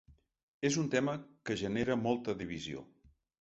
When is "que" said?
1.51-1.59